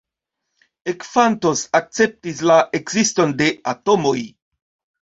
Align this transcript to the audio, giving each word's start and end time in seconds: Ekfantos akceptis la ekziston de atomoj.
Ekfantos 0.93 1.61
akceptis 1.81 2.43
la 2.53 2.59
ekziston 2.81 3.39
de 3.45 3.53
atomoj. 3.77 4.19